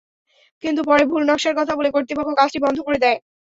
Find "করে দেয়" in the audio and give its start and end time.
2.81-3.17